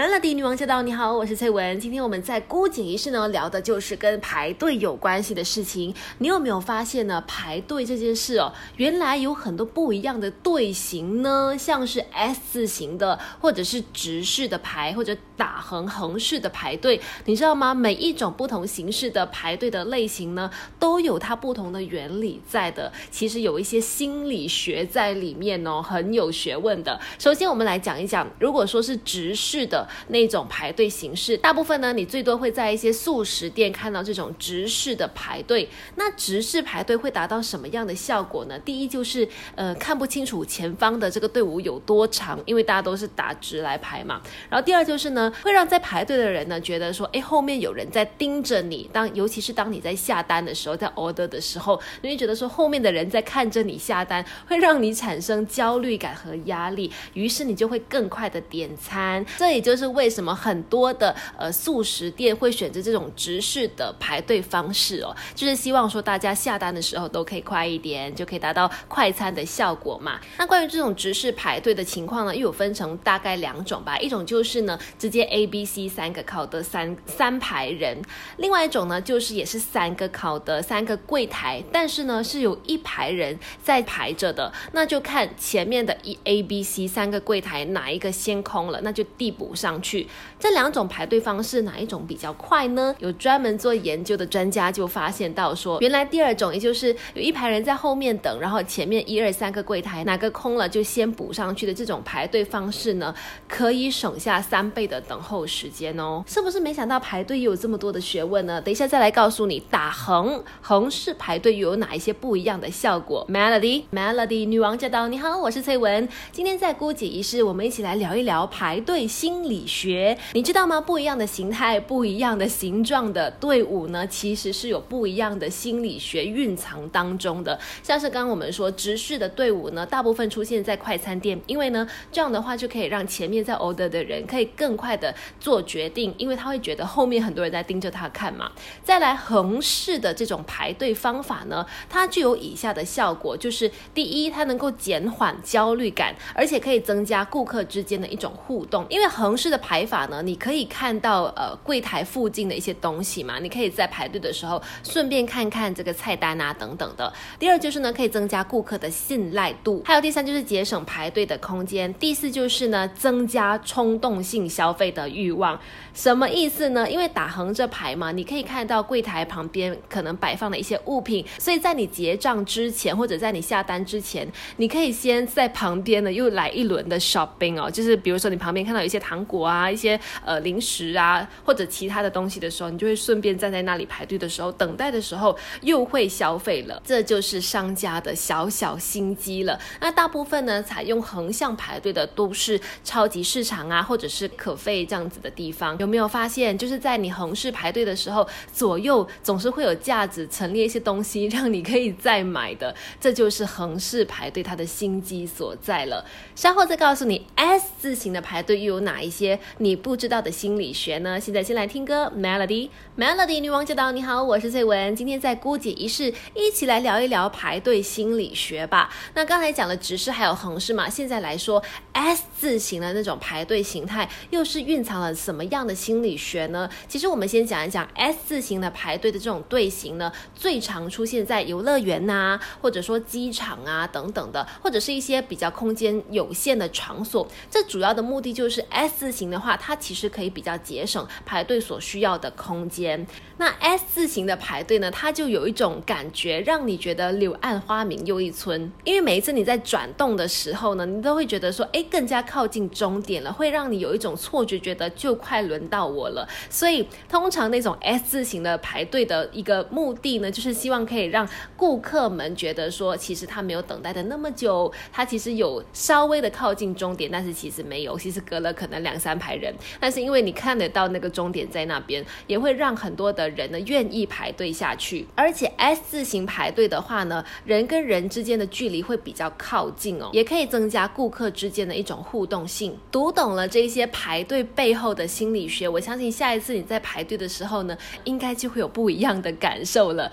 [0.00, 0.80] Melody 女王驾到！
[0.80, 1.78] 你好，我是翠文。
[1.78, 5.94] 今天我们在孤井仪式呢，聊的就是跟排队有关系的事情。
[6.16, 7.22] 你有没有发现呢？
[7.26, 16.98] 排队这件事哦，原来有很多不一样的队形呢，像是 S 字形的，或者是直式的排，或者打横横式的排队。
[17.26, 17.74] 你知道吗？
[17.74, 22.90] 每一种不同形式的排队的类型呢，都有它不同的原理在的。
[23.10, 26.98] 其实有一些心理学在里面哦，很有学问的。
[27.18, 29.86] 首先，我们来讲一讲，如果说是直式的。
[30.08, 35.68] 那种排队形式，大部分呢，你最多会在一些素食店看到这种直式的排队。
[35.96, 38.58] 那直式排队会达到什么样的效果呢？
[38.60, 44.20] 第一就是呃看不清楚前方的这个队伍有多长，因为大家都是打直来排嘛。
[44.48, 48.88] 然后第二就是呢，会让在排队的人呢觉得说，哎，后面有人在盯着你。
[48.92, 59.24] 当尤其是当你在下单的时候，在 order 的时候，你会觉得说后面的人在看着你下单，会让你产生焦虑感和压力，于是你就会更快的点餐。
[59.38, 59.70] 这也就。
[59.80, 70.20] 是为什么很多的呃素食店会选择这种直式的排队方式哦，就是希望说大家下单的时候都可以快一点，就可以达到快餐的效果嘛。
[70.38, 78.00] 那关于这种直式排队的情况呢，又有分成大概两种吧，一种就是呢直接 A、B、C 三个考的三三排人，
[78.36, 89.54] 另外一种呢就是也是三个考的三个柜台，但是呢是有一排人在排着的，那就看前面的一 A、B、C 三个柜台哪一个先空了，那就递补。
[89.60, 90.08] 上去，
[90.38, 92.94] 这两种排队方式哪一种比较快呢？
[92.98, 103.14] 有专门做研究的专家就发现到说，原来第二种，也就是有一排人在后面等，然后前面一二三个柜台哪个空了就先补上去的这种排队方式呢，
[103.46, 106.24] 可以省下三倍的等候时间哦。
[106.26, 108.58] 是不是没想到排队又有这么多的学问呢？
[108.62, 115.08] 等一下再来告诉你，打横横式排队又有哪一些不一样的效果？Melody Melody 女王驾到！
[115.08, 119.49] 你好，我是翠文，今天在姑姐仪式，我们一起来聊一聊排队心理。
[119.50, 120.80] 理学，你知道吗？
[120.80, 127.58] 不一样的形态、不一样的形状的队伍呢，其实是有不一样的心理学蕴藏当中的。
[127.82, 138.52] 像是刚刚我们说直视的队伍呢，大部分出现在快餐店，因为呢，这样的话就可以让前面在 order 的人可以更快的做决定，因为他会觉得后面很多人在盯着他看嘛。
[138.84, 149.39] 再来横式的这种排队方法呢，它具有以下的效果，就是第一，它能够减缓焦虑感，而且可以增加顾客之间的一种互动，因为横。
[149.40, 157.10] 式的排法呢，你可以看到呃柜台附近的一些东西嘛，你可以在排队的时候顺便看看这个菜单啊等等的。
[157.38, 165.58] 第二就是呢，可以增加顾客的信赖度，还有第三就是节省排队的空间，第四就是呢，增加冲动性消费的欲望。
[165.94, 166.90] 什么意思呢？
[166.90, 179.20] 因为打横着排嘛，你可以看到柜台旁边可能摆放的一些物品，所以在你结账之前或者在你下单之前，你可以先在旁边呢又来一轮的 shopping 哦，就是比如说你旁边看到有一些糖。
[179.30, 189.56] 果啊，一些呃零食啊，或者其他的东西的时候，你就会顺便站在那里排队的时候，等待的时候又会消费了，这就是商家的小小心机了。
[189.80, 195.78] 那大部分呢，采用横向排队的都是超级市场啊，或者是可费这样子的地方。
[195.78, 206.04] 有没有发现，就是在你横式排队的时候，左右总是会有架子陈列一些东西，让你可以再买的，这就是横式排队它的心机所在了。
[206.34, 209.19] 稍后再告诉你 S 字形的排队又有哪一些。
[209.20, 211.20] 些你不知道的心理学呢？
[211.20, 213.92] 现在先来听歌，Melody，Melody 女王驾到！
[213.92, 218.90] 你好，我是翠文，今天在姑姐仪式一起来聊一聊排队心理学吧。
[219.12, 226.70] 那刚才讲了直视还有横视嘛，现在来说 S 字形的那种排队形态，又是蕴藏了什么样的心理学呢？
[226.88, 237.28] 其实我们先讲一讲 S 字形的排队的这种队形呢，最常出现在游乐园呐，或者说机场啊等等的，或者是一些比较空间有限的场所。
[237.50, 239.20] 这主要的目的就是 S 字。
[239.20, 243.06] 型的话，它其实可以比较节省排队所需要的空间。
[243.36, 248.72] 那 S 字形的排队呢，它就有一种感觉，让你觉得柳暗花明又一村。
[248.82, 256.26] 因为每一次你在转动的时候呢，你都会觉得说，哎，更加靠近终点了，会让你有一种错觉，觉得就快轮到我了。
[256.48, 268.99] 所以，通常那种 S 字形的排队的一个目的呢，就是希望可以让顾客们觉得说，其实他没有等待的那么久，他其实有稍微的靠近终点，但是其实没有，其实隔了可能两。
[269.00, 275.06] 三排人，但是因为你看得到那个终点在那边，也会让很多的人呢愿意排队下去。
[275.14, 282.76] 而且 S 字形排队的话呢，人跟人之间的距离会比较靠近哦，也可以增加顾客之间的一种互动性。
[282.92, 290.08] 读懂了这些排队背后的心理学，我相信下一次你在排队的时候呢，应该就会有不一样的感受了。